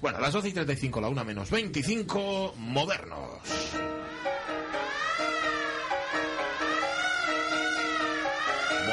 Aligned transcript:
Bueno, 0.00 0.18
las 0.18 0.32
12 0.32 0.48
y 0.48 0.52
35, 0.52 1.00
la 1.00 1.08
una 1.08 1.24
menos 1.24 1.50
25, 1.50 2.54
modernos. 2.56 3.40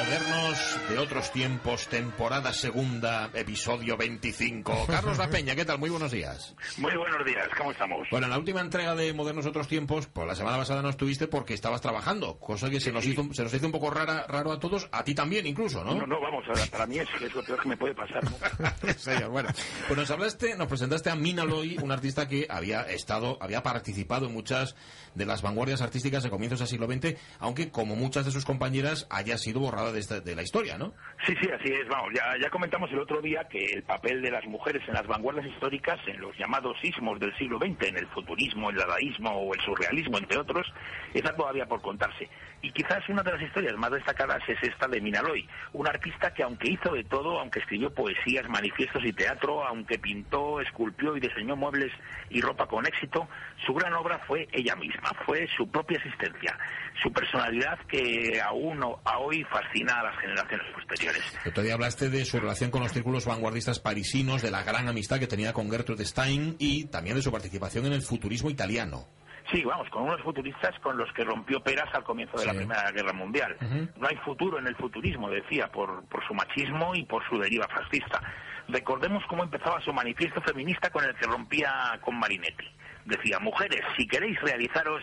Modernos 0.08 0.80
de 0.88 1.00
otros 1.00 1.32
tiempos, 1.34 1.90
temporada 1.90 2.54
segunda, 2.54 3.30
episodio 3.34 3.98
25. 3.98 4.86
Carlos 4.88 5.18
La 5.18 5.30
Peña, 5.30 5.54
¿qué 5.54 5.66
tal? 5.66 5.80
Muy 5.80 5.90
buenos 5.90 6.14
días. 6.14 6.56
Muy 6.78 6.96
buenos 6.96 7.26
días, 7.26 7.50
¿cómo 7.58 7.72
estamos? 7.72 8.08
Bueno, 8.10 8.28
en 8.28 8.32
la 8.32 8.38
última 8.38 8.62
entrega 8.62 8.96
de 8.96 9.12
Modernos 9.12 9.44
de 9.44 9.50
otros 9.50 9.68
tiempos, 9.68 10.08
pues 10.08 10.26
la 10.26 10.34
semana 10.34 10.56
pasada 10.56 10.82
no 10.82 10.88
estuviste 10.88 11.28
porque 11.28 11.54
estabas 11.54 11.82
trabajando, 11.82 12.40
cosa 12.40 12.70
que 12.70 12.80
se 12.80 12.94
nos 12.94 13.06
hizo, 13.06 13.28
se 13.34 13.44
nos 13.44 13.54
hizo 13.54 13.66
un 13.66 13.74
poco 13.74 13.90
rara, 13.90 14.26
raro 14.30 14.54
a 14.54 14.60
todos, 14.60 14.88
a 14.94 15.04
ti 15.04 15.14
también 15.14 15.46
incluso, 15.46 15.84
¿no? 15.84 15.94
No, 15.94 16.08
no, 16.08 16.22
vamos, 16.22 16.46
para 16.72 16.88
mí 16.88 17.00
es, 17.00 17.10
es 17.22 17.36
lo 17.36 17.44
peor 17.44 17.62
que 17.62 17.68
me 17.68 17.76
puede 17.76 17.94
pasar. 17.94 18.24
¿no? 18.24 18.94
serio, 18.98 19.30
bueno. 19.30 19.50
Pues 19.88 20.00
nos 20.00 20.10
hablaste, 20.10 20.56
nos 20.56 20.70
presentaste 20.70 21.10
a 21.10 21.18
Mina 21.18 21.44
Loy, 21.44 21.80
un 21.84 21.92
artista 21.92 22.30
que 22.30 22.48
había 22.50 22.84
estado, 22.84 23.38
había 23.42 23.62
participado 23.62 24.28
en 24.28 24.34
muchas 24.34 24.74
de 25.16 25.26
las 25.26 25.42
vanguardias 25.42 25.82
artísticas 25.82 26.24
de 26.24 26.30
comienzos 26.30 26.60
del 26.60 26.68
siglo 26.70 26.88
XX, 26.88 27.20
aunque 27.40 27.72
como 27.72 27.98
muchas 27.98 28.26
de 28.26 28.32
sus 28.32 28.46
compañeras 28.46 29.06
haya 29.10 29.38
sido 29.38 29.60
borrada 29.60 29.92
de, 29.92 29.97
de 30.06 30.36
la 30.36 30.44
historia, 30.44 30.78
¿no? 30.78 30.94
Sí, 31.26 31.34
sí, 31.42 31.50
así 31.50 31.74
es. 31.74 31.88
Vamos, 31.88 32.14
ya, 32.14 32.38
ya 32.40 32.50
comentamos 32.52 32.92
el 32.92 33.00
otro 33.00 33.20
día 33.20 33.48
que 33.50 33.66
el 33.66 33.82
papel 33.82 34.22
de 34.22 34.30
las 34.30 34.46
mujeres 34.46 34.84
en 34.88 34.94
las 34.94 35.08
vanguardias 35.08 35.48
históricas, 35.48 36.00
en 36.06 36.22
los 36.22 36.38
llamados 36.38 36.78
sismos 36.80 37.20
del 37.20 37.36
siglo 37.38 37.58
XX, 37.58 37.88
en 37.88 37.98
el 37.98 38.08
futurismo, 38.10 38.70
el 38.70 38.76
dadaísmo 38.76 39.32
o 39.32 39.54
el 39.56 39.62
surrealismo, 39.62 40.20
entre 40.20 40.38
otros, 40.38 40.72
está 41.14 41.36
todavía 41.36 41.66
por 41.66 41.82
contarse. 41.82 42.30
Y 42.62 42.72
quizás 42.72 43.08
una 43.10 43.24
de 43.24 43.32
las 43.34 43.42
historias 43.42 43.76
más 43.78 43.92
destacadas 43.92 44.42
es 44.48 44.58
esta 44.62 44.88
de 44.88 45.02
Minaloy, 45.02 45.48
un 45.74 45.88
artista 45.88 46.34
que 46.34 46.44
aunque 46.44 46.72
hizo 46.72 46.92
de 46.92 47.04
todo, 47.04 47.40
aunque 47.40 47.60
escribió 47.60 47.94
poesías, 47.94 48.48
manifiestos 48.50 49.04
y 49.04 49.14
teatro, 49.14 49.66
aunque 49.66 49.98
pintó, 49.98 50.62
esculpió 50.62 51.18
y 51.18 51.20
diseñó 51.20 51.56
muebles 51.56 51.92
y 52.30 52.42
ropa 52.42 52.68
con 52.68 52.86
éxito, 52.86 53.28
su 53.66 53.74
gran 53.74 53.94
obra 53.94 54.20
fue 54.28 54.48
ella 54.52 54.76
misma, 54.76 55.10
fue 55.26 55.48
su 55.56 55.70
propia 55.70 55.98
existencia, 55.98 56.58
su 57.02 57.12
personalidad 57.12 57.78
que 57.88 58.42
aún 58.42 58.84
a 58.84 59.18
hoy 59.20 59.44
fascina 59.46 60.00
a 60.00 60.04
las 60.04 60.18
generaciones 60.20 60.66
posteriores. 60.74 61.24
El 61.44 61.52
otro 61.52 61.64
día 61.64 61.74
hablaste 61.74 62.10
de 62.10 62.26
su 62.26 62.40
relación 62.40 62.72
con 62.72 62.82
los 62.82 62.92
círculos 62.92 63.26
vanguardistas 63.26 63.80
parisinos, 63.80 64.42
de 64.42 64.52
la 64.52 64.64
gran 64.64 64.88
amistad 64.88 65.20
que 65.20 65.28
tenía 65.28 65.54
con 65.54 65.70
Gertrude 65.70 66.06
Stein 66.06 66.56
y 66.60 66.86
también 66.86 67.16
de 67.16 67.22
su 67.22 67.32
participación 67.32 67.86
en 67.86 67.94
el 67.94 68.02
futurismo 68.02 68.50
italiano. 68.50 69.08
Sí, 69.52 69.64
vamos, 69.64 69.90
con 69.90 70.04
unos 70.04 70.22
futuristas 70.22 70.78
con 70.80 70.98
los 70.98 71.12
que 71.14 71.24
rompió 71.24 71.62
peras 71.62 71.88
al 71.94 72.04
comienzo 72.04 72.38
de 72.38 72.46
la. 72.46 72.54
Primera 72.54 72.92
Guerra 72.92 73.14
Mundial. 73.14 73.56
No 73.98 74.08
hay 74.08 74.18
futuro 74.18 74.60
en 74.60 74.68
el 74.68 74.76
futurismo, 74.76 75.30
decía, 75.30 75.72
por, 75.72 76.04
por 76.10 76.26
su 76.28 76.34
machismo 76.34 76.94
y 76.96 77.06
por 77.06 77.24
su 77.30 77.40
deriva 77.40 77.66
fascista. 77.68 78.22
Recordemos 78.68 79.24
cómo 79.30 79.44
empezaba 79.44 79.80
su 79.82 79.94
manifiesto 79.94 80.42
feminista 80.42 80.90
con 80.90 81.06
el 81.06 81.16
que 81.16 81.26
rompía 81.26 81.98
con 82.02 82.20
Marinetti. 82.20 82.66
Decía, 83.06 83.40
mujeres, 83.40 83.82
si 83.98 84.06
queréis 84.06 84.38
realizaros, 84.42 85.02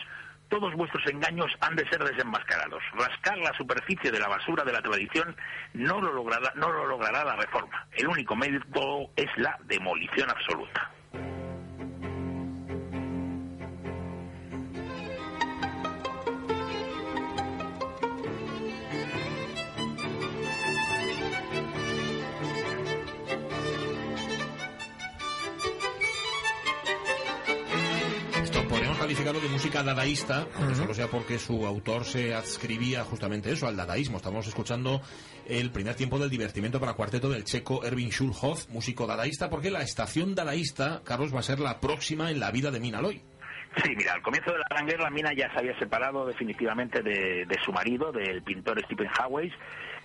todos 0.49 0.73
vuestros 0.73 1.05
engaños 1.07 1.51
han 1.61 1.75
de 1.75 1.87
ser 1.89 2.03
desenmascarados. 2.03 2.81
Rascar 2.93 3.37
la 3.37 3.53
superficie 3.53 4.11
de 4.11 4.19
la 4.19 4.27
basura 4.27 4.63
de 4.63 4.73
la 4.73 4.81
tradición 4.81 5.35
no 5.73 6.01
lo 6.01 6.13
logrará, 6.13 6.51
no 6.55 6.71
lo 6.71 6.85
logrará 6.85 7.23
la 7.23 7.35
reforma. 7.35 7.87
El 7.93 8.07
único 8.07 8.35
método 8.35 9.09
es 9.15 9.29
la 9.37 9.57
demolición 9.65 10.29
absoluta. 10.29 10.94
Calificarlo 29.15 29.39
de 29.39 29.47
música 29.47 29.81
dadaísta, 29.81 30.45
aunque 30.55 30.75
solo 30.75 30.93
sea 30.93 31.07
porque 31.09 31.39
su 31.39 31.65
autor 31.65 32.03
se 32.03 32.33
adscribía 32.33 33.05
justamente 33.05 33.49
eso, 33.49 33.65
al 33.65 33.77
dadaísmo. 33.77 34.17
Estamos 34.17 34.45
escuchando 34.45 35.01
el 35.47 35.71
primer 35.71 35.95
tiempo 35.95 36.19
del 36.19 36.29
divertimento 36.29 36.81
para 36.81 36.95
cuarteto 36.95 37.29
del 37.29 37.45
checo 37.45 37.85
Erwin 37.85 38.09
Schulhoff, 38.09 38.67
músico 38.67 39.07
dadaísta, 39.07 39.49
porque 39.49 39.71
la 39.71 39.83
estación 39.83 40.35
dadaísta, 40.35 41.01
Carlos, 41.05 41.33
va 41.33 41.39
a 41.39 41.43
ser 41.43 41.61
la 41.61 41.79
próxima 41.79 42.29
en 42.29 42.41
la 42.41 42.51
vida 42.51 42.71
de 42.71 42.81
Mina 42.81 43.01
Loy. 43.01 43.21
Sí, 43.83 43.95
mira, 43.95 44.13
al 44.13 44.21
comienzo 44.21 44.51
de 44.51 44.59
la 44.59 44.65
Gran 44.69 44.85
Guerra, 44.85 45.09
Mina 45.09 45.33
ya 45.33 45.51
se 45.51 45.59
había 45.59 45.77
separado 45.77 46.25
definitivamente 46.25 47.01
de, 47.01 47.45
de 47.45 47.59
su 47.63 47.73
marido, 47.73 48.11
del 48.11 48.41
pintor 48.41 48.81
Stephen 48.85 49.07
Hawes, 49.07 49.51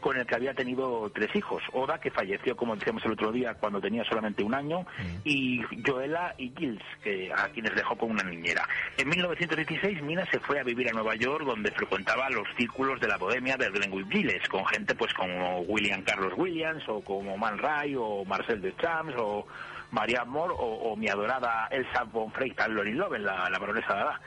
con 0.01 0.17
el 0.17 0.27
que 0.27 0.35
había 0.35 0.55
tenido 0.55 1.11
tres 1.15 1.29
hijos. 1.35 1.63
Oda, 1.73 2.01
que 2.01 2.11
falleció, 2.11 2.57
como 2.57 2.75
decíamos 2.75 3.05
el 3.05 3.13
otro 3.13 3.31
día, 3.31 3.55
cuando 3.55 3.81
tenía 3.81 4.03
solamente 4.05 4.43
un 4.43 4.55
año, 4.55 4.87
y 5.25 5.61
Joella 5.87 6.35
y 6.39 6.53
Gilles, 6.57 6.83
que, 7.03 7.33
a 7.33 7.49
quienes 7.49 7.75
dejó 7.75 7.97
con 7.97 8.11
una 8.11 8.25
niñera. 8.25 8.67
En 8.97 9.09
1916, 9.09 10.03
Mina 10.03 10.27
se 10.31 10.41
fue 10.41 10.59
a 10.59 10.65
vivir 10.65 10.89
a 10.89 10.93
Nueva 10.93 11.15
York, 11.15 11.45
donde 11.45 11.71
frecuentaba 11.71 12.29
los 12.31 12.49
círculos 12.57 13.01
de 13.01 13.09
la 13.09 13.19
bohemia 13.19 13.57
de 13.57 13.71
Glenwood 13.71 14.11
Gilles, 14.11 14.49
con 14.49 14.67
gente 14.67 14.95
pues 14.95 15.13
como 15.15 15.61
William 15.61 16.03
Carlos 16.03 16.33
Williams, 16.37 16.83
o 16.89 17.03
como 17.03 17.37
Man 17.37 17.59
Ray, 17.59 17.95
o 17.97 18.25
Marcel 18.25 18.61
Duchamp, 18.61 19.13
o 19.19 19.47
María 19.91 20.25
Moore 20.25 20.55
o, 20.57 20.97
mi 20.97 21.09
adorada 21.09 21.69
Elsa 21.71 22.05
von 22.05 22.33
Freytag 22.33 22.71
Lorin 22.71 22.99
Loven, 22.99 23.25
la, 23.25 23.49
la 23.51 23.59
baronesa 23.59 23.95
Dada. 23.95 24.21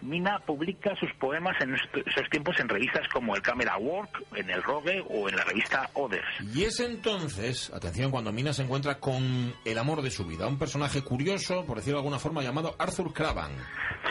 Mina 0.00 0.38
publica 0.46 0.94
sus 0.96 1.12
poemas 1.14 1.56
en 1.60 1.74
esos 1.74 2.30
tiempos 2.30 2.58
en 2.60 2.68
revistas 2.68 3.08
como 3.08 3.34
el 3.34 3.42
Camera 3.42 3.76
Work, 3.78 4.26
en 4.34 4.48
el 4.48 4.62
Rogue 4.62 5.04
o 5.08 5.28
en 5.28 5.36
la 5.36 5.44
revista 5.44 5.90
Others. 5.94 6.24
Y 6.54 6.64
es 6.64 6.78
entonces, 6.80 7.72
atención, 7.74 8.10
cuando 8.10 8.32
Mina 8.32 8.52
se 8.52 8.62
encuentra 8.62 9.00
con 9.00 9.52
el 9.64 9.78
amor 9.78 10.02
de 10.02 10.10
su 10.10 10.24
vida, 10.24 10.46
un 10.46 10.58
personaje 10.58 11.02
curioso, 11.02 11.64
por 11.66 11.78
decirlo 11.78 11.98
de 11.98 12.02
alguna 12.02 12.20
forma, 12.20 12.42
llamado 12.42 12.76
Arthur 12.78 13.12
Cravan. 13.12 13.50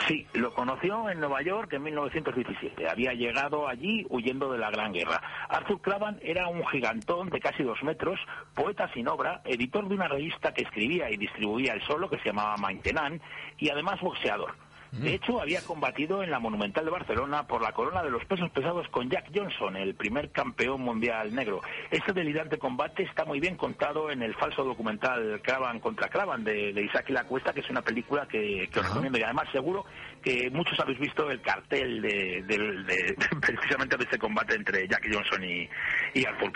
Sí, 0.08 0.26
lo 0.32 0.54
conoció 0.54 1.10
en 1.10 1.20
Nueva 1.20 1.42
York 1.42 1.70
en 1.74 1.82
1917. 1.82 2.88
Había 2.88 3.12
llegado 3.12 3.68
allí 3.68 4.06
huyendo 4.08 4.50
de 4.50 4.56
la 4.56 4.70
Gran 4.70 4.90
Guerra. 4.90 5.20
Arthur 5.50 5.82
Clavan 5.82 6.18
era 6.22 6.48
un 6.48 6.66
gigantón 6.68 7.28
de 7.28 7.38
casi 7.40 7.62
dos 7.62 7.82
metros, 7.82 8.18
poeta 8.54 8.90
sin 8.94 9.06
obra, 9.06 9.42
editor 9.44 9.86
de 9.86 9.94
una 9.94 10.08
revista 10.08 10.54
que 10.54 10.62
escribía 10.62 11.10
y 11.10 11.18
distribuía 11.18 11.74
el 11.74 11.82
solo, 11.82 12.08
que 12.08 12.16
se 12.20 12.30
llamaba 12.30 12.56
Maintenan, 12.56 13.20
y 13.58 13.68
además 13.68 14.00
boxeador. 14.00 14.54
De 14.92 15.14
hecho, 15.14 15.40
había 15.40 15.60
combatido 15.62 16.22
en 16.22 16.30
la 16.30 16.38
Monumental 16.38 16.84
de 16.84 16.90
Barcelona 16.90 17.46
por 17.46 17.60
la 17.62 17.72
corona 17.72 18.02
de 18.02 18.10
los 18.10 18.24
pesos 18.24 18.50
pesados 18.50 18.88
con 18.88 19.10
Jack 19.10 19.26
Johnson, 19.34 19.76
el 19.76 19.94
primer 19.94 20.30
campeón 20.30 20.80
mundial 20.80 21.34
negro. 21.34 21.60
Este 21.90 22.12
delirante 22.12 22.58
combate 22.58 23.02
está 23.02 23.24
muy 23.24 23.38
bien 23.38 23.56
contado 23.56 24.10
en 24.10 24.22
el 24.22 24.34
falso 24.34 24.64
documental 24.64 25.40
Cravan 25.42 25.80
contra 25.80 26.08
Cravan 26.08 26.42
de, 26.42 26.72
de 26.72 26.82
Isaac 26.84 27.06
y 27.08 27.12
la 27.12 27.24
Cuesta, 27.24 27.52
que 27.52 27.60
es 27.60 27.70
una 27.70 27.82
película 27.82 28.26
que, 28.26 28.68
que 28.72 28.80
os 28.80 28.88
recomiendo. 28.88 29.18
Y 29.18 29.22
además 29.22 29.48
seguro 29.52 29.84
que 30.22 30.48
muchos 30.50 30.78
habéis 30.80 30.98
visto 30.98 31.30
el 31.30 31.40
cartel 31.42 32.00
de, 32.02 32.42
de- 32.46 33.14
precisamente 33.40 33.96
de 33.96 34.04
este 34.04 34.18
combate 34.18 34.54
entre 34.54 34.88
Jack 34.88 35.06
Johnson 35.12 35.44
y, 35.44 35.68
y 36.14 36.24
Arthur. 36.24 36.52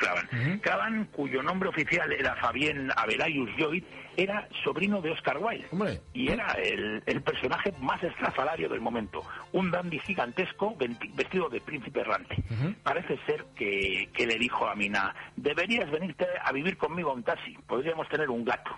Cravan, 0.60 1.04
cuyo 1.06 1.42
nombre 1.42 1.68
oficial 1.68 2.12
era 2.12 2.34
Fabien 2.36 2.90
Averayus 2.96 3.50
Lloyd, 3.56 3.84
era 4.16 4.46
sobrino 4.62 5.00
de 5.00 5.10
Oscar 5.10 5.38
Wilde 5.38 5.66
Hombre. 5.70 6.00
y 6.12 6.28
era 6.30 6.52
el, 6.52 7.02
el 7.06 7.22
personaje 7.22 7.72
más 7.80 8.02
estrafalario 8.02 8.68
del 8.68 8.80
momento. 8.80 9.22
Un 9.52 9.70
dandy 9.70 9.98
gigantesco 10.00 10.76
vestido 11.14 11.48
de 11.48 11.60
príncipe 11.60 12.00
errante. 12.00 12.36
Parece 12.82 13.18
ser 13.26 13.44
que, 13.56 14.10
que 14.12 14.26
le 14.26 14.36
dijo 14.38 14.66
a 14.66 14.74
Mina, 14.74 15.14
deberías 15.36 15.90
venirte 15.90 16.26
a 16.44 16.52
vivir 16.52 16.76
conmigo 16.76 17.10
a 17.10 17.14
un 17.14 17.22
taxi, 17.22 17.56
podríamos 17.66 18.08
tener 18.08 18.28
un 18.30 18.44
gato. 18.44 18.70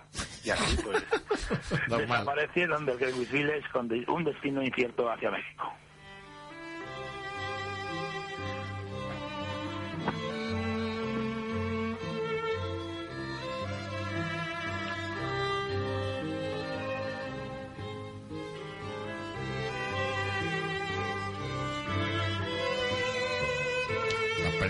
Y 0.44 0.50
así 0.50 0.76
pues 0.82 1.04
desaparecieron 1.88 2.84
del 2.86 2.98
Greenwich 2.98 3.30
Village 3.30 3.68
con 3.72 3.90
un 4.08 4.24
destino 4.24 4.62
incierto 4.62 5.10
hacia 5.10 5.30
México. 5.30 5.72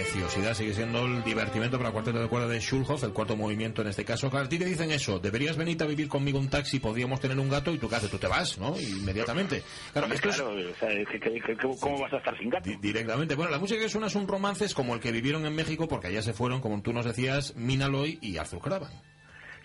Preciosidad 0.04 0.52
sigue 0.54 0.74
siendo 0.74 1.06
el 1.06 1.24
divertimento 1.24 1.78
para 1.78 1.90
cuarteto 1.90 2.20
de 2.20 2.28
cuerda 2.28 2.46
de 2.46 2.60
Schulhoff, 2.60 3.02
el 3.04 3.12
cuarto 3.12 3.36
movimiento 3.36 3.80
en 3.80 3.88
este 3.88 4.04
caso. 4.04 4.28
Claro, 4.28 4.44
a 4.44 4.48
ti 4.48 4.58
te 4.58 4.66
dicen 4.66 4.90
eso, 4.90 5.18
deberías 5.18 5.56
venirte 5.56 5.84
a 5.84 5.86
vivir 5.86 6.08
conmigo 6.08 6.38
un 6.38 6.48
taxi, 6.50 6.78
podríamos 6.78 7.20
tener 7.20 7.38
un 7.38 7.48
gato 7.48 7.72
y 7.72 7.78
tú 7.78 7.88
qué 7.88 7.96
haces, 7.96 8.10
tú 8.10 8.18
te 8.18 8.26
vas, 8.26 8.58
¿no? 8.58 8.78
Inmediatamente. 8.78 9.62
Claro, 9.92 10.04
Hombre, 10.06 10.16
esto 10.16 10.28
es 10.28 10.36
claro, 10.36 10.54
o 10.54 10.74
sea, 10.78 11.76
¿cómo 11.80 12.00
vas 12.00 12.12
a 12.12 12.18
estar 12.18 12.38
sin 12.38 12.50
gato? 12.50 12.68
di- 12.68 12.76
directamente. 12.76 13.34
Bueno, 13.34 13.50
la 13.50 13.58
música 13.58 13.80
que 13.80 13.88
suena 13.88 14.10
son 14.10 14.28
romances 14.28 14.74
como 14.74 14.94
el 14.94 15.00
que 15.00 15.10
vivieron 15.10 15.46
en 15.46 15.54
México, 15.54 15.88
porque 15.88 16.08
allá 16.08 16.20
se 16.22 16.34
fueron, 16.34 16.60
como 16.60 16.80
tú 16.82 16.92
nos 16.92 17.06
decías, 17.06 17.56
Mina 17.56 17.88
Loy 17.88 18.18
y 18.20 18.36
Arthur 18.36 18.60
Cravan. 18.60 18.92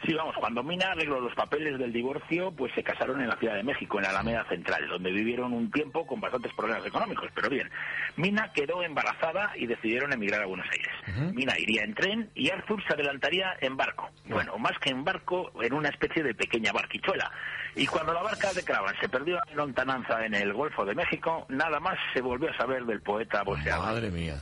Sí, 0.06 0.14
vamos, 0.14 0.36
cuando 0.40 0.64
Mina 0.64 0.92
arregló 0.92 1.20
los 1.20 1.36
papeles 1.36 1.78
del 1.78 1.92
divorcio, 1.92 2.52
pues 2.52 2.74
se 2.74 2.84
casaron 2.84 3.20
en 3.22 3.28
la 3.28 3.36
Ciudad 3.38 3.56
de 3.56 3.64
México, 3.64 3.98
en 3.98 4.04
la 4.04 4.12
Alameda 4.12 4.46
Central, 4.48 4.88
donde 4.88 5.12
vivieron 5.12 5.52
un 5.54 5.70
tiempo 5.72 6.08
con 6.08 6.22
bastantes 6.22 6.54
problemas 6.54 6.86
económicos, 6.86 7.30
pero 7.36 7.50
bien. 7.50 7.70
Mina 8.16 8.52
quedó 8.54 8.82
embarazada 8.82 9.52
y 9.58 9.68
decidieron 9.68 10.14
emigrar 10.14 10.44
a 10.44 10.46
Buenos 10.46 10.68
Aires. 10.72 11.34
Mina 11.34 11.54
iría 11.60 11.84
en 11.84 11.94
tren 11.94 12.30
y 12.34 12.50
Arthur 12.50 12.82
se 12.88 12.94
adelantaría 12.94 13.58
en 13.60 13.76
barco. 13.76 14.10
Bueno, 14.26 14.58
más 14.58 14.78
que 14.80 14.90
en 14.90 15.04
barco, 15.04 15.52
en 15.62 15.74
una 15.74 15.90
especie 15.90 16.24
de 16.24 16.34
pequeña 16.34 16.72
barquichuela. 16.72 17.30
Y 17.76 17.86
cuando 17.86 18.14
la 18.14 18.24
barca 18.24 18.54
de 18.54 18.64
Cravan 18.64 18.96
se 19.02 19.10
perdió 19.10 19.38
en 19.50 19.58
lontananza 19.58 20.26
en 20.26 20.34
el 20.34 20.54
Golfo 20.54 20.86
de 20.86 20.96
México, 20.96 21.46
nada 21.50 21.80
más 21.80 21.98
se 22.14 22.22
volvió 22.22 22.50
a 22.50 22.58
saber 22.58 22.86
del 22.86 23.02
poeta 23.02 23.44
boceador. 23.44 23.86
Madre 23.86 24.12
mía. 24.12 24.36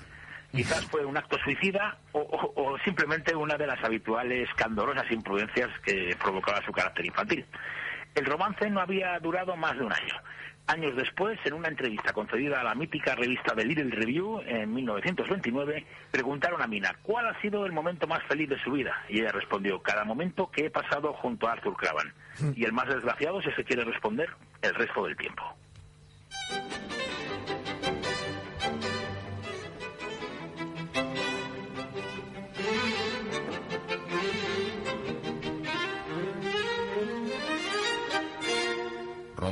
Quizás 0.58 0.86
fue 0.88 1.06
un 1.06 1.16
acto 1.18 1.38
suicida 1.44 1.98
o, 2.12 2.20
o- 2.20 2.54
o 2.74 2.78
simplemente 2.80 3.36
una 3.36 3.56
de 3.58 3.68
las 3.68 3.82
habituales 3.84 4.50
candorosas 4.56 5.10
imprudencias 5.12 5.70
que 5.86 6.16
provocaba 6.22 6.62
su 6.66 6.72
carácter 6.72 7.06
infantil. 7.06 7.46
El 8.16 8.26
romance 8.26 8.70
no 8.70 8.80
había 8.82 9.20
durado 9.20 9.56
más 9.56 9.78
de 9.78 9.86
un 9.86 9.94
año. 9.94 10.14
Años 10.70 10.98
después, 10.98 11.40
en 11.46 11.54
una 11.54 11.70
entrevista 11.70 12.12
concedida 12.12 12.60
a 12.60 12.64
la 12.64 12.76
mítica 12.76 13.16
revista 13.16 13.56
The 13.56 13.64
Little 13.64 13.90
Review 13.96 14.42
en 14.46 14.74
1929, 14.74 15.86
preguntaron 16.12 16.62
a 16.62 16.68
Mina 16.68 16.94
cuál 17.04 17.28
ha 17.28 17.40
sido 17.40 17.66
el 17.66 17.72
momento 17.72 18.06
más 18.06 18.22
feliz 18.24 18.50
de 18.50 18.60
su 18.64 18.72
vida. 18.72 18.94
Y 19.08 19.20
ella 19.22 19.32
respondió, 19.32 19.82
cada 19.82 20.04
momento 20.04 20.52
que 20.52 20.66
he 20.66 20.70
pasado 20.70 21.14
junto 21.14 21.48
a 21.48 21.54
Arthur 21.54 21.78
Cravan. 21.78 22.14
Y 22.56 22.66
el 22.66 22.74
más 22.74 22.88
desgraciado, 22.90 23.42
si 23.42 23.52
se 23.52 23.64
quiere 23.64 23.86
responder, 23.86 24.30
el 24.62 24.76
resto 24.76 25.06
del 25.06 25.16
tiempo. 25.16 25.44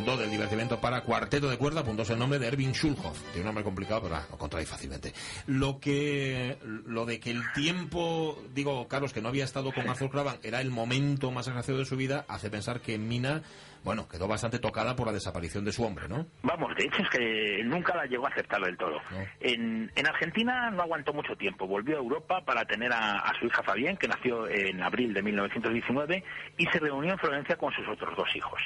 Del 0.06 0.30
divertimento 0.30 0.80
para 0.80 1.02
cuarteto 1.02 1.50
de 1.50 1.58
cuerda, 1.58 1.82
apuntóse 1.82 2.14
el 2.14 2.20
nombre 2.20 2.38
de 2.38 2.48
Erwin 2.48 2.74
Schulhoff. 2.74 3.20
Tiene 3.34 3.40
un 3.40 3.46
nombre 3.46 3.64
complicado, 3.64 4.04
pero 4.04 4.16
ah, 4.16 4.26
lo 4.30 4.38
contrae 4.38 4.64
fácilmente. 4.64 5.12
Lo 5.48 5.80
que, 5.80 6.58
lo 6.86 7.06
de 7.06 7.20
que 7.20 7.32
el 7.32 7.42
tiempo, 7.54 8.42
digo, 8.54 8.88
Carlos, 8.88 9.14
que 9.14 9.22
no 9.22 9.30
había 9.30 9.44
estado 9.44 9.74
con 9.74 9.90
Arthur 9.90 10.12
Cravan, 10.12 10.38
era 10.44 10.62
el 10.62 10.70
momento 10.70 11.32
más 11.32 11.48
agraciado 11.48 11.80
de 11.80 11.86
su 11.86 11.98
vida, 11.98 12.24
hace 12.30 12.52
pensar 12.52 12.82
que 12.82 13.00
Mina, 13.00 13.42
bueno, 13.84 14.08
quedó 14.08 14.28
bastante 14.28 14.60
tocada 14.60 14.96
por 14.96 15.08
la 15.08 15.12
desaparición 15.12 15.66
de 15.66 15.74
su 15.74 15.84
hombre, 15.84 16.08
¿no? 16.08 16.28
Vamos, 16.44 16.74
de 16.76 16.86
hecho 16.86 17.02
es 17.02 17.10
que 17.10 17.64
nunca 17.66 17.96
la 17.96 18.06
llegó 18.06 18.28
a 18.28 18.30
aceptar 18.30 18.62
del 18.62 18.78
todo. 18.78 19.02
No. 19.10 19.18
En, 19.40 19.92
en 19.96 20.08
Argentina 20.08 20.70
no 20.70 20.84
aguantó 20.84 21.14
mucho 21.14 21.36
tiempo. 21.36 21.68
Volvió 21.68 21.96
a 21.98 22.00
Europa 22.00 22.42
para 22.46 22.64
tener 22.64 22.94
a, 22.94 23.20
a 23.20 23.38
su 23.40 23.48
hija 23.48 23.64
Fabián, 23.64 23.98
que 23.98 24.08
nació 24.08 24.48
en 24.48 24.82
abril 24.82 25.14
de 25.14 25.24
1919, 25.24 26.24
y 26.58 26.66
se 26.68 26.80
reunió 26.80 27.12
en 27.14 27.20
Florencia 27.20 27.58
con 27.58 27.74
sus 27.74 27.88
otros 27.88 28.16
dos 28.16 28.34
hijos. 28.36 28.62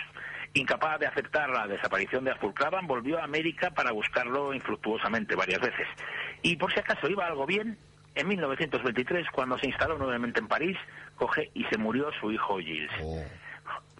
Incapaz 0.53 0.99
de 0.99 1.07
aceptar 1.07 1.49
la 1.49 1.67
desaparición 1.67 2.23
de 2.23 2.31
Arthur 2.31 2.53
Clavan, 2.53 2.87
volvió 2.87 3.19
a 3.19 3.23
América 3.23 3.71
para 3.71 3.91
buscarlo 3.91 4.53
infructuosamente 4.53 5.35
varias 5.35 5.61
veces. 5.61 5.87
Y 6.41 6.55
por 6.55 6.73
si 6.73 6.79
acaso 6.79 7.07
iba 7.07 7.25
algo 7.25 7.45
bien, 7.45 7.77
en 8.15 8.27
1923, 8.27 9.27
cuando 9.31 9.57
se 9.57 9.67
instaló 9.67 9.97
nuevamente 9.97 10.39
en 10.39 10.47
París, 10.47 10.77
coge 11.15 11.51
y 11.53 11.63
se 11.65 11.77
murió 11.77 12.11
su 12.19 12.31
hijo 12.31 12.57
Gilles 12.59 12.91
Oh. 13.01 13.23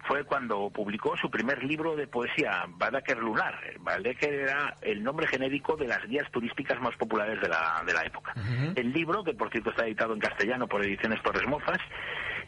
fue 0.08 0.24
cuando 0.24 0.70
publicó 0.72 1.16
su 1.18 1.30
primer 1.30 1.64
libro 1.64 1.96
de 1.96 2.08
poesía, 2.08 2.66
Baedeker 2.68 3.18
Lunar. 3.20 3.56
Baedeker 3.80 4.34
era 4.34 4.76
el 4.82 5.04
nombre 5.04 5.28
genérico 5.28 5.78
de 5.78 5.88
las 5.88 6.04
guías 6.08 6.30
turísticas 6.32 6.82
más 6.82 6.96
populares 6.96 7.40
de 7.40 7.48
la, 7.48 7.84
de 7.86 7.94
la 7.94 8.04
época. 8.04 8.34
El 8.76 8.92
libro, 8.92 9.24
que 9.24 9.34
por 9.34 9.52
cierto 9.52 9.70
está 9.70 9.86
editado 9.86 10.14
en 10.14 10.20
castellano 10.20 10.68
por 10.68 10.84
Ediciones 10.84 11.22
Torres 11.22 11.48
Mofas, 11.48 11.80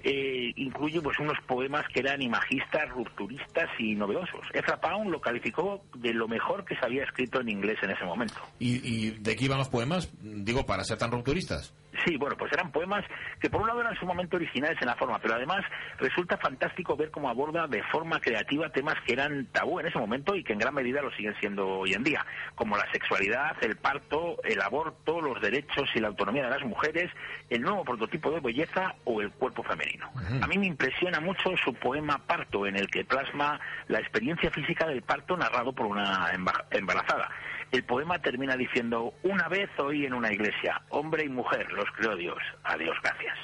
eh, 0.03 0.51
incluye 0.55 1.01
pues 1.01 1.19
unos 1.19 1.37
poemas 1.47 1.85
que 1.93 1.99
eran 1.99 2.21
imagistas, 2.21 2.89
rupturistas 2.89 3.69
y 3.79 3.95
novedosos. 3.95 4.41
Ezra 4.53 4.79
Pound 4.79 5.11
lo 5.11 5.21
calificó 5.21 5.83
de 5.95 6.13
lo 6.13 6.27
mejor 6.27 6.65
que 6.65 6.75
se 6.75 6.85
había 6.85 7.03
escrito 7.03 7.41
en 7.41 7.49
inglés 7.49 7.77
en 7.81 7.91
ese 7.91 8.03
momento. 8.03 8.35
¿Y, 8.59 8.75
y 8.87 9.11
de 9.11 9.35
qué 9.35 9.45
iban 9.45 9.57
los 9.57 9.69
poemas? 9.69 10.11
Digo, 10.21 10.65
para 10.65 10.83
ser 10.83 10.97
tan 10.97 11.11
rupturistas. 11.11 11.73
Sí, 12.05 12.17
bueno, 12.17 12.35
pues 12.37 12.51
eran 12.53 12.71
poemas 12.71 13.03
que 13.39 13.49
por 13.49 13.61
un 13.61 13.67
lado 13.67 13.81
eran 13.81 13.95
sumamente 13.97 14.35
originales 14.35 14.77
en 14.81 14.87
la 14.87 14.95
forma, 14.95 15.19
pero 15.19 15.35
además 15.35 15.63
resulta 15.99 16.37
fantástico 16.37 16.95
ver 16.97 17.11
cómo 17.11 17.29
aborda 17.29 17.67
de 17.67 17.83
forma 17.83 18.19
creativa 18.19 18.69
temas 18.69 18.95
que 19.05 19.13
eran 19.13 19.45
tabú 19.51 19.79
en 19.79 19.87
ese 19.87 19.99
momento 19.99 20.35
y 20.35 20.43
que 20.43 20.53
en 20.53 20.59
gran 20.59 20.73
medida 20.73 21.01
lo 21.01 21.11
siguen 21.11 21.35
siendo 21.39 21.67
hoy 21.67 21.93
en 21.93 22.03
día, 22.03 22.25
como 22.55 22.77
la 22.77 22.89
sexualidad, 22.91 23.55
el 23.61 23.75
parto, 23.77 24.37
el 24.43 24.61
aborto, 24.61 25.21
los 25.21 25.39
derechos 25.41 25.89
y 25.95 25.99
la 25.99 26.07
autonomía 26.07 26.43
de 26.45 26.49
las 26.49 26.63
mujeres, 26.63 27.11
el 27.49 27.61
nuevo 27.61 27.83
prototipo 27.83 28.31
de 28.31 28.39
belleza 28.39 28.95
o 29.03 29.21
el 29.21 29.31
cuerpo 29.31 29.63
femenino. 29.63 30.09
A 30.41 30.47
mí 30.47 30.57
me 30.57 30.65
impresiona 30.67 31.19
mucho 31.19 31.55
su 31.63 31.73
poema 31.73 32.17
Parto, 32.25 32.65
en 32.65 32.75
el 32.77 32.87
que 32.89 33.03
plasma 33.05 33.59
la 33.87 33.99
experiencia 33.99 34.49
física 34.51 34.87
del 34.87 35.01
parto 35.01 35.37
narrado 35.37 35.73
por 35.73 35.85
una 35.87 36.31
emba- 36.33 36.65
embarazada. 36.71 37.29
El 37.71 37.83
poema 37.85 38.19
termina 38.19 38.57
diciendo, 38.57 39.13
una 39.23 39.47
vez 39.47 39.69
oí 39.79 40.05
en 40.05 40.13
una 40.13 40.31
iglesia, 40.31 40.81
hombre 40.89 41.23
y 41.23 41.29
mujer, 41.29 41.71
los 41.71 41.89
creó 41.91 42.17
Dios, 42.17 42.39
adiós, 42.63 42.97
gracias. 43.01 43.37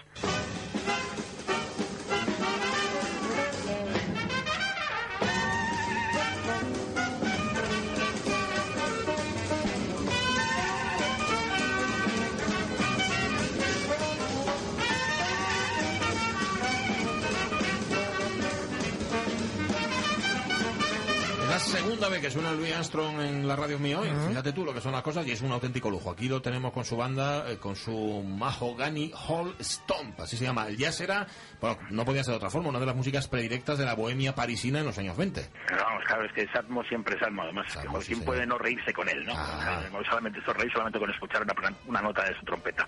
Segunda 22.07 22.21
vez 22.21 22.21
que 22.21 22.39
suena 22.39 22.51
Louis 22.53 22.73
Armstrong 22.73 23.19
en 23.19 23.47
la 23.47 23.55
radio 23.57 23.79
mía 23.79 23.99
hoy. 23.99 24.09
Fíjate 24.29 24.53
tú 24.53 24.63
lo 24.63 24.73
que 24.73 24.79
son 24.79 24.93
las 24.93 25.01
cosas 25.01 25.27
y 25.27 25.31
es 25.31 25.41
un 25.41 25.51
auténtico 25.51 25.89
lujo. 25.89 26.11
Aquí 26.11 26.29
lo 26.29 26.41
tenemos 26.41 26.71
con 26.71 26.85
su 26.85 26.95
banda, 26.95 27.49
eh, 27.49 27.57
con 27.57 27.75
su 27.75 28.23
Mahogany 28.23 29.11
Hall 29.27 29.53
Stomp, 29.59 30.17
así 30.21 30.37
se 30.37 30.45
llama. 30.45 30.67
El 30.67 30.77
jazz 30.77 31.01
era, 31.01 31.27
bueno, 31.59 31.77
no 31.89 32.05
podía 32.05 32.23
ser 32.23 32.31
de 32.31 32.37
otra 32.37 32.49
forma, 32.49 32.69
una 32.69 32.79
de 32.79 32.85
las 32.85 32.95
músicas 32.95 33.27
predilectas 33.27 33.77
de 33.77 33.83
la 33.83 33.93
bohemia 33.93 34.33
parisina 34.33 34.79
en 34.79 34.85
los 34.85 34.97
años 34.97 35.17
20. 35.17 35.49
Pero 35.67 35.83
vamos, 35.83 36.03
claro, 36.05 36.25
es 36.25 36.31
que 36.31 36.47
Satmo 36.53 36.81
siempre 36.85 37.15
es 37.15 37.19
Satmo, 37.19 37.41
además, 37.41 37.73
Satmo, 37.73 37.99
sí, 37.99 38.13
¿quién 38.13 38.23
puede 38.23 38.45
no 38.45 38.57
reírse 38.57 38.93
con 38.93 39.09
él, 39.09 39.25
no? 39.25 39.33
Ah. 39.35 39.57
O 39.57 39.61
sea, 39.61 39.89
no 39.91 40.03
solamente 40.05 40.39
solamente 40.45 40.99
con 40.99 41.09
escuchar 41.09 41.41
una, 41.43 41.53
una 41.87 42.01
nota 42.01 42.23
de 42.23 42.39
su 42.39 42.45
trompeta. 42.45 42.87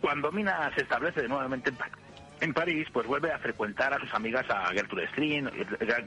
Cuando 0.00 0.30
Mina 0.30 0.70
se 0.74 0.82
establece 0.82 1.22
de 1.22 1.28
nuevamente 1.28 1.70
en, 1.70 1.76
en 2.40 2.54
París, 2.54 2.86
pues 2.92 3.06
vuelve 3.06 3.32
a 3.32 3.38
frecuentar 3.38 3.92
a 3.92 4.00
sus 4.00 4.12
amigas 4.14 4.48
a 4.50 4.66
Gertrude 4.68 5.08
Stein, 5.08 5.50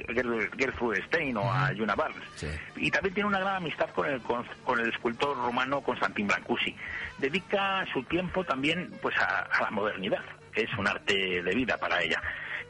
Gertrude 0.07 0.49
Gertrude 0.57 1.03
Stein 1.07 1.37
o 1.37 1.51
a 1.51 1.71
Juna 1.75 1.95
Barnes. 1.95 2.23
Sí. 2.35 2.47
Y 2.77 2.91
también 2.91 3.13
tiene 3.13 3.27
una 3.27 3.39
gran 3.39 3.55
amistad 3.57 3.89
con 3.89 4.07
el, 4.07 4.21
con, 4.21 4.45
con 4.63 4.79
el 4.79 4.89
escultor 4.89 5.35
romano 5.37 5.81
Constantin 5.81 6.27
Brancusi. 6.27 6.75
Dedica 7.17 7.85
su 7.91 8.03
tiempo 8.03 8.43
también 8.43 8.91
pues 9.01 9.15
a, 9.17 9.41
a 9.41 9.63
la 9.63 9.71
modernidad, 9.71 10.23
que 10.53 10.63
es 10.63 10.73
un 10.77 10.87
arte 10.87 11.41
de 11.41 11.55
vida 11.55 11.77
para 11.77 12.01
ella. 12.01 12.21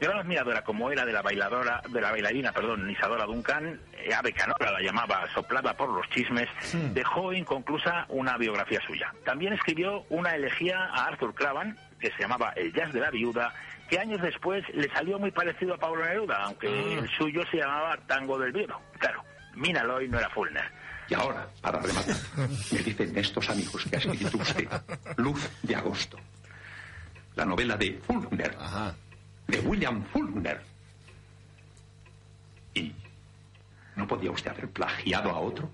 Gran 0.02 0.18
admiradora 0.18 0.64
como 0.64 0.90
era 0.90 1.06
de 1.06 1.12
la 1.12 1.22
bailadora, 1.22 1.80
de 1.88 2.00
la 2.00 2.10
bailarina, 2.10 2.50
perdón, 2.50 2.90
Isadora 2.90 3.24
Duncan, 3.24 3.78
eh, 3.92 4.12
ave 4.12 4.32
canora 4.32 4.72
la 4.72 4.80
llamaba, 4.80 5.28
soplada 5.32 5.74
por 5.76 5.90
los 5.90 6.08
chismes, 6.10 6.48
dejó 6.92 7.32
inconclusa 7.32 8.06
una 8.08 8.36
biografía 8.36 8.80
suya. 8.84 9.14
También 9.24 9.52
escribió 9.52 10.04
una 10.08 10.34
elegía 10.34 10.86
a 10.86 11.04
Arthur 11.06 11.32
Cravan, 11.34 11.78
que 12.00 12.10
se 12.10 12.18
llamaba 12.18 12.50
El 12.56 12.72
jazz 12.72 12.92
de 12.92 12.98
la 12.98 13.10
viuda, 13.12 13.54
que 13.88 14.00
años 14.00 14.20
después 14.20 14.64
le 14.74 14.88
salió 14.92 15.20
muy 15.20 15.30
parecido 15.30 15.74
a 15.74 15.78
Pablo 15.78 16.04
Neruda, 16.04 16.46
aunque 16.46 16.66
el 16.98 17.08
suyo 17.10 17.44
se 17.52 17.58
llamaba 17.58 17.96
Tango 18.08 18.36
del 18.40 18.50
Viudo. 18.50 18.80
Claro, 18.98 19.22
Mina 19.54 19.84
Loy 19.84 20.08
no 20.08 20.18
era 20.18 20.28
Fulner. 20.30 20.64
Y 21.10 21.14
ahora, 21.14 21.46
para 21.60 21.78
rematar, 21.78 22.16
me 22.72 22.78
dicen 22.80 23.16
estos 23.16 23.48
amigos 23.50 23.84
que 23.88 23.94
ha 23.94 23.98
escrito 24.00 24.36
usted 24.36 24.68
Luz 25.18 25.48
de 25.62 25.76
Agosto. 25.76 26.18
La 27.36 27.44
novela 27.44 27.76
de 27.76 28.00
Faulkner, 28.04 28.56
Ajá. 28.58 28.96
De 29.46 29.60
William 29.60 30.04
Faulkner. 30.04 30.60
¿Y 32.74 32.94
no 33.96 34.06
podía 34.06 34.30
usted 34.30 34.50
haber 34.50 34.70
plagiado 34.70 35.30
a 35.30 35.38
otro? 35.38 35.70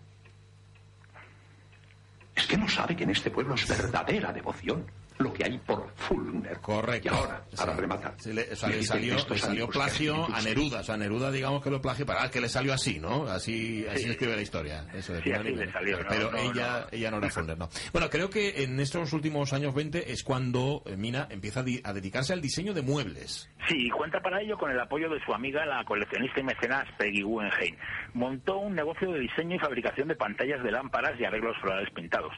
Es 2.35 2.47
que 2.47 2.57
no 2.57 2.69
sabe 2.69 2.97
que 2.97 3.05
en 3.05 3.11
este 3.11 3.31
pueblo 3.31 3.55
es 3.55 3.69
verdadera 3.69 4.33
devoción 4.33 4.85
lo 5.19 5.33
que 5.33 5.45
hay 5.45 5.59
por 5.59 5.91
Faulkner. 5.97 6.59
Correcto. 6.61 7.09
Y 7.13 7.17
ahora, 7.17 7.43
para 7.57 7.75
rematar. 7.75 8.15
Sí, 8.19 8.33
le, 8.33 8.55
salió, 8.55 9.17
le 9.29 9.39
salió 9.39 9.69
plagio 9.69 10.27
a 10.35 10.41
Neruda. 10.43 10.81
O 10.81 10.85
sea, 10.85 10.97
Neruda, 10.97 11.31
digamos 11.31 11.63
que 11.63 11.71
lo 11.71 11.81
plagio 11.83 12.07
para 12.07 12.23
ah, 12.25 12.31
que 12.31 12.41
le 12.41 12.49
salió 12.49 12.73
así, 12.73 12.99
¿no? 12.99 13.25
Así, 13.27 13.85
así 13.91 14.05
Sí. 14.05 14.11
escribe 14.11 14.37
la 14.37 14.43
historia. 14.43 14.87
Eso 14.95 15.13
de 15.13 15.19
así 15.35 15.55
le 15.55 15.73
salió, 15.73 15.99
Pero 16.09 16.31
no, 16.31 16.39
ella, 16.39 16.81
no. 16.81 16.87
ella 16.93 17.11
no 17.11 17.19
era 17.19 17.31
Fulner, 17.31 17.59
no. 17.59 17.69
Bueno, 17.93 18.09
creo 18.11 18.31
que 18.31 18.63
en 18.63 18.79
estos 18.81 19.13
últimos 19.13 19.53
años 19.53 19.75
20 19.75 20.13
es 20.13 20.23
cuando 20.23 20.83
eh, 20.87 20.97
Mina 20.97 21.27
empieza 21.31 21.61
a, 21.61 21.63
di- 21.65 21.81
a 21.85 21.93
dedicarse 21.93 22.33
al 22.33 22.41
diseño 22.41 22.73
de 22.75 22.83
muebles. 22.83 23.51
Sí, 23.69 23.87
y 23.87 23.91
cuenta 23.91 24.21
para 24.21 24.41
ello 24.41 24.57
con 24.57 24.71
el 24.71 24.81
apoyo 24.81 25.09
de 25.11 25.21
su 25.25 25.35
amiga, 25.35 25.67
la 25.67 25.85
coleccionista 25.85 26.41
y 26.41 26.45
mecenas 26.45 26.87
Peggy 26.97 27.23
Guggenheim. 27.23 27.77
Montó 28.15 28.59
un 28.59 28.75
negocio 28.75 29.11
de 29.13 29.21
diseño 29.21 29.57
y 29.57 29.59
fabricación 29.59 30.09
de 30.09 30.15
pantallas 30.17 30.63
de 30.63 30.71
lámparas 30.71 31.19
y 31.21 31.25
arreglos 31.25 31.57
florales 31.61 31.91
pintados. 31.93 32.33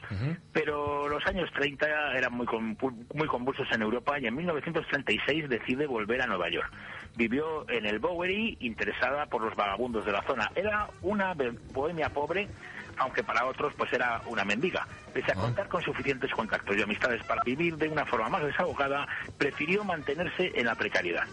Pero 0.51 1.07
los 1.07 1.25
años 1.27 1.49
30 1.53 1.85
eran 2.17 2.33
muy, 2.33 2.45
muy 3.13 3.27
convulsos 3.27 3.67
en 3.71 3.81
Europa 3.81 4.19
y 4.19 4.27
en 4.27 4.35
1936 4.35 5.49
decide 5.49 5.87
volver 5.87 6.21
a 6.21 6.27
Nueva 6.27 6.49
York. 6.49 6.71
Vivió 7.15 7.69
en 7.69 7.85
el 7.85 7.99
Bowery, 7.99 8.57
interesada 8.61 9.25
por 9.25 9.41
los 9.41 9.55
vagabundos 9.55 10.05
de 10.05 10.11
la 10.11 10.23
zona. 10.23 10.51
Era 10.55 10.89
una 11.01 11.35
bohemia 11.73 12.09
pobre, 12.09 12.47
aunque 12.97 13.23
para 13.23 13.45
otros 13.45 13.73
pues 13.77 13.91
era 13.93 14.21
una 14.27 14.45
mendiga. 14.45 14.87
Pese 15.13 15.31
a 15.31 15.35
ah. 15.37 15.41
contar 15.41 15.67
con 15.67 15.81
suficientes 15.81 16.31
contactos 16.31 16.77
y 16.77 16.81
amistades 16.81 17.23
para 17.23 17.43
vivir 17.43 17.77
de 17.77 17.89
una 17.89 18.05
forma 18.05 18.29
más 18.29 18.43
desahogada, 18.43 19.07
prefirió 19.37 19.83
mantenerse 19.83 20.51
en 20.55 20.65
la 20.65 20.75
precariedad 20.75 21.25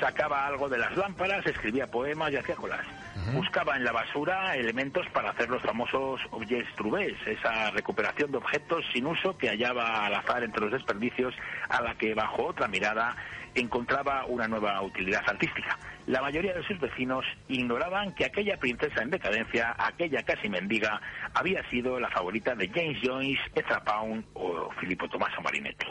sacaba 0.00 0.46
algo 0.46 0.68
de 0.68 0.78
las 0.78 0.96
lámparas, 0.96 1.46
escribía 1.46 1.86
poemas 1.86 2.32
y 2.32 2.36
hacía 2.36 2.54
colas. 2.54 2.86
Buscaba 3.32 3.76
en 3.76 3.84
la 3.84 3.92
basura 3.92 4.56
elementos 4.56 5.06
para 5.12 5.30
hacer 5.30 5.48
los 5.48 5.62
famosos 5.62 6.20
objets 6.30 6.68
trouvés, 6.76 7.14
esa 7.26 7.70
recuperación 7.70 8.30
de 8.30 8.38
objetos 8.38 8.84
sin 8.92 9.06
uso 9.06 9.36
que 9.36 9.48
hallaba 9.48 10.06
al 10.06 10.14
azar 10.14 10.44
entre 10.44 10.62
los 10.62 10.72
desperdicios, 10.72 11.34
a 11.68 11.82
la 11.82 11.94
que 11.96 12.14
bajo 12.14 12.46
otra 12.46 12.68
mirada 12.68 13.16
encontraba 13.54 14.26
una 14.26 14.46
nueva 14.46 14.80
utilidad 14.82 15.22
artística. 15.26 15.78
La 16.06 16.20
mayoría 16.20 16.54
de 16.54 16.62
sus 16.62 16.78
vecinos 16.78 17.24
ignoraban 17.48 18.14
que 18.14 18.26
aquella 18.26 18.58
princesa 18.58 19.02
en 19.02 19.10
decadencia, 19.10 19.74
aquella 19.76 20.22
casi 20.22 20.48
mendiga, 20.48 21.00
había 21.34 21.68
sido 21.70 21.98
la 21.98 22.10
favorita 22.10 22.54
de 22.54 22.68
James 22.68 22.98
Joyce, 23.02 23.42
Ezra 23.54 23.82
Pound 23.82 24.24
o 24.34 24.70
Filippo 24.78 25.08
Tommaso 25.08 25.40
Marinetti. 25.40 25.86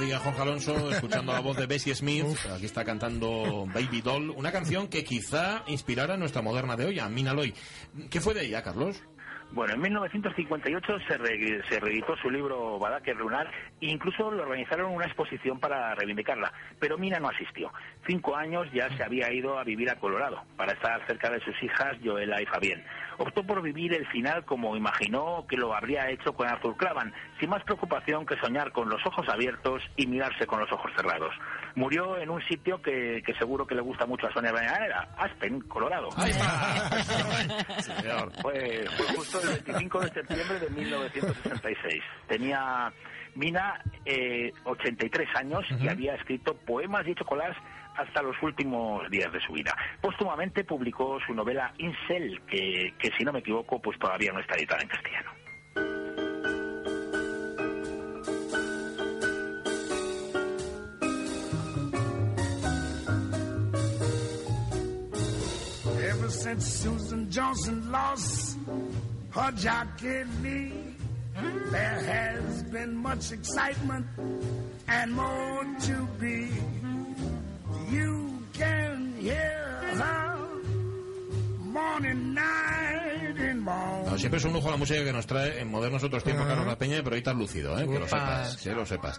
Rodilla 0.00 0.18
Jorge 0.18 0.40
Alonso 0.40 0.90
escuchando 0.90 1.32
la 1.32 1.40
voz 1.40 1.58
de 1.58 1.66
Bessie 1.66 1.94
Smith. 1.94 2.24
Aquí 2.56 2.64
está 2.64 2.86
cantando 2.86 3.66
Baby 3.66 4.00
Doll, 4.00 4.30
una 4.30 4.50
canción 4.50 4.88
que 4.88 5.04
quizá 5.04 5.62
inspirara 5.66 6.14
a 6.14 6.16
nuestra 6.16 6.40
moderna 6.40 6.74
de 6.74 6.86
hoy, 6.86 6.98
a 6.98 7.08
Mina 7.10 7.34
Loy. 7.34 7.52
¿Qué 8.08 8.18
fue 8.18 8.32
de 8.32 8.46
ella, 8.46 8.62
Carlos? 8.62 9.02
Bueno, 9.52 9.74
en 9.74 9.80
1958 9.80 10.92
se, 11.06 11.62
se 11.68 11.80
reeditó 11.80 12.16
su 12.16 12.30
libro 12.30 12.78
Badaque 12.78 13.12
Lunar 13.12 13.50
e 13.80 13.90
incluso 13.90 14.30
le 14.30 14.42
organizaron 14.42 14.92
una 14.94 15.04
exposición 15.04 15.58
para 15.58 15.94
reivindicarla, 15.96 16.52
pero 16.78 16.96
Mina 16.96 17.18
no 17.18 17.28
asistió. 17.28 17.70
Cinco 18.06 18.36
años 18.36 18.68
ya 18.72 18.88
se 18.96 19.02
había 19.02 19.30
ido 19.32 19.58
a 19.58 19.64
vivir 19.64 19.90
a 19.90 19.96
Colorado 19.96 20.44
para 20.56 20.72
estar 20.72 21.04
cerca 21.06 21.28
de 21.30 21.40
sus 21.40 21.62
hijas 21.62 21.98
Joela 22.02 22.40
y 22.40 22.46
Fabián. 22.46 22.82
Optó 23.20 23.44
por 23.44 23.60
vivir 23.60 23.92
el 23.92 24.06
final 24.06 24.46
como 24.46 24.74
imaginó 24.76 25.44
que 25.46 25.58
lo 25.58 25.74
habría 25.74 26.08
hecho 26.08 26.32
con 26.32 26.48
Arthur 26.48 26.74
Clavan, 26.78 27.12
sin 27.38 27.50
más 27.50 27.62
preocupación 27.64 28.24
que 28.24 28.34
soñar 28.38 28.72
con 28.72 28.88
los 28.88 29.04
ojos 29.04 29.28
abiertos 29.28 29.82
y 29.96 30.06
mirarse 30.06 30.46
con 30.46 30.58
los 30.58 30.72
ojos 30.72 30.90
cerrados. 30.96 31.34
Murió 31.74 32.16
en 32.16 32.30
un 32.30 32.42
sitio 32.46 32.80
que, 32.80 33.22
seguro 33.38 33.66
que 33.66 33.74
le 33.74 33.82
gusta 33.82 34.06
mucho 34.06 34.26
a 34.26 34.32
Sonia 34.32 34.52
Benaera, 34.52 35.10
Aspen, 35.18 35.60
Colorado. 35.60 36.08
fue 38.40 38.86
justo 39.14 39.38
el 39.42 39.48
25 39.64 40.00
de 40.00 40.08
septiembre 40.08 40.58
de 40.58 40.70
1966. 40.70 42.02
Tenía 42.26 42.90
Mina 43.34 43.82
83 44.64 45.28
eh, 45.28 45.38
años 45.38 45.66
y 45.78 45.88
había 45.88 46.14
escrito 46.14 46.54
poemas 46.54 47.06
y 47.06 47.14
chocolás 47.14 47.54
hasta 47.96 48.22
los 48.22 48.36
últimos 48.42 49.08
días 49.10 49.32
de 49.32 49.40
su 49.40 49.52
vida. 49.52 49.76
Póstumamente 50.00 50.64
publicó 50.64 51.18
su 51.26 51.34
novela 51.34 51.72
Incel, 51.78 52.40
que, 52.46 52.94
que 52.98 53.10
si 53.16 53.24
no 53.24 53.32
me 53.32 53.40
equivoco, 53.40 53.80
pues 53.80 53.98
todavía 53.98 54.32
no 54.32 54.40
está 54.40 54.56
editada 54.56 54.82
en 54.82 54.88
castellano. 54.88 55.30
since 66.30 66.64
Susan 66.64 67.30
Johnson 67.30 67.90
lost 67.90 68.56
her 69.32 69.52
jockey 69.52 70.24
Lee. 70.42 70.72
There 71.70 71.80
has 71.80 72.62
been 72.64 72.96
much 72.96 73.32
excitement 73.32 74.06
and 74.88 75.12
more 75.12 75.64
to 75.80 76.08
be. 76.18 76.48
You 77.90 78.19
siempre 84.20 84.38
es 84.38 84.44
un 84.44 84.52
lujo 84.52 84.70
la 84.70 84.76
música 84.76 85.02
que 85.02 85.12
nos 85.12 85.26
trae 85.26 85.60
en 85.60 85.70
modernos 85.70 86.04
otros 86.04 86.22
tiempos, 86.22 86.46
Carlos 86.46 86.66
La 86.66 86.76
Peña, 86.76 86.96
pero 86.98 87.10
ahorita 87.10 87.32
lúcido, 87.32 87.78
¿eh? 87.78 87.88
que 87.88 87.98
lo 87.98 88.06
sepas, 88.06 88.62
que 88.62 88.72
lo 88.72 88.84
sepas. 88.84 89.18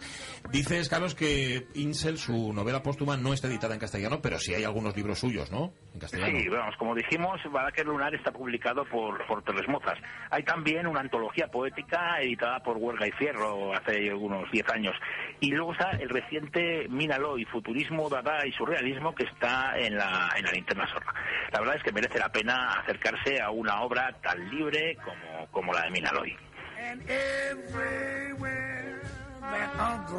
Dices, 0.52 0.90
Carlos, 0.90 1.16
que 1.16 1.68
Insel, 1.76 2.18
su 2.18 2.54
novela 2.54 2.84
póstuma, 2.84 3.18
no 3.18 3.34
está 3.34 3.48
editada 3.48 3.74
en 3.74 3.80
castellano, 3.80 4.22
pero 4.22 4.38
sí 4.38 4.54
hay 4.54 4.64
algunos 4.64 4.96
libros 4.96 5.20
suyos, 5.20 5.52
¿no? 5.52 5.74
En 5.94 6.00
castellano. 6.00 6.40
Sí, 6.40 6.48
vamos, 6.50 6.76
como 6.78 6.94
dijimos, 6.94 7.42
Badaquer 7.52 7.88
Lunar 7.88 8.14
está 8.14 8.32
publicado 8.32 8.86
por, 8.86 9.26
por 9.26 9.42
Mozas. 9.68 9.98
Hay 10.30 10.44
también 10.44 10.86
una 10.86 11.00
antología 11.00 11.48
poética 11.48 12.22
editada 12.22 12.60
por 12.62 12.78
Huelga 12.78 13.08
y 13.08 13.12
Fierro 13.12 13.74
hace 13.74 14.14
unos 14.14 14.50
10 14.52 14.70
años. 14.70 14.96
Y 15.40 15.52
luego 15.52 15.74
está 15.74 15.92
el 15.92 16.10
reciente 16.10 16.88
Minaloy, 16.90 17.46
Futurismo, 17.46 18.08
Dada 18.10 18.46
y 18.46 18.52
Surrealismo, 18.52 19.16
que 19.16 19.24
está 19.24 19.78
en 19.78 19.98
la, 19.98 20.30
en 20.38 20.46
la 20.46 20.52
linterna 20.52 20.88
sorda. 20.88 21.14
La 21.52 21.60
verdad 21.60 21.78
es 21.78 21.84
que 21.84 21.92
merece 21.92 22.20
la 22.20 22.30
pena 22.30 22.74
acercarse 22.80 23.42
a 23.42 23.50
una 23.50 23.82
obra 23.82 24.16
tan 24.22 24.50
libre 24.50 24.91
como, 24.96 25.48
como 25.52 25.74
la 25.74 25.84
de 25.84 25.92
Minaloy. 25.92 26.36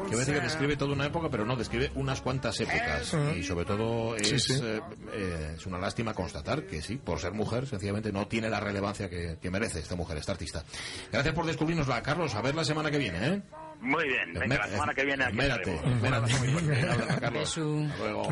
Que 0.08 0.16
parece 0.16 0.32
que 0.32 0.40
describe 0.40 0.76
toda 0.76 0.92
una 0.92 1.06
época, 1.06 1.28
pero 1.30 1.44
no, 1.44 1.56
describe 1.56 1.90
unas 1.94 2.20
cuantas 2.20 2.60
épocas. 2.60 3.16
Y 3.36 3.42
sobre 3.42 3.64
todo 3.64 4.16
es, 4.16 4.50
eh, 4.50 4.80
eh, 5.12 5.52
es 5.56 5.66
una 5.66 5.78
lástima 5.78 6.12
constatar 6.12 6.66
que 6.66 6.82
sí, 6.82 6.96
por 6.96 7.20
ser 7.20 7.32
mujer, 7.32 7.66
sencillamente 7.66 8.12
no 8.12 8.26
tiene 8.26 8.50
la 8.50 8.60
relevancia 8.60 9.08
que, 9.08 9.50
merece 9.50 9.80
esta 9.80 9.96
mujer, 9.96 10.16
esta 10.18 10.32
artista. 10.32 10.64
Gracias 11.10 11.34
por 11.34 11.46
descubrirnosla, 11.46 12.02
Carlos. 12.02 12.34
A 12.34 12.42
ver 12.42 12.54
la 12.54 12.64
semana 12.64 12.90
que 12.90 12.98
viene, 12.98 13.26
¿eh? 13.26 13.42
Muy 13.80 14.06
bien, 14.06 14.32
venga, 14.34 14.58
la 14.58 14.68
semana 14.68 14.94
que 14.94 15.04
viene 15.04 15.24
aquí 15.24 15.38
Espérate, 15.38 15.74
espérate. 15.74 17.20
Carlos. 17.20 17.56
luego 17.56 18.28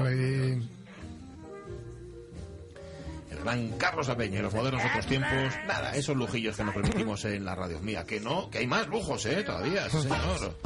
gran 3.41 3.71
Carlos 3.79 4.09
Apeña 4.09 4.39
en 4.39 4.45
los 4.45 4.55
modernos 4.55 4.83
otros 4.85 5.07
tiempos. 5.07 5.55
Nada, 5.67 5.95
esos 5.95 6.17
lujillos 6.17 6.57
que 6.57 6.65
nos 6.65 6.75
permitimos 6.75 7.25
en 7.25 7.45
la 7.45 7.55
radio 7.55 7.81
mía. 7.81 8.05
Que 8.05 8.21
no, 8.21 8.51
que 8.51 8.59
hay 8.59 8.67
más 8.67 8.87
lujos, 8.89 9.25
¿eh? 9.27 9.43
Todavía, 9.43 9.89
señor. 9.91 10.57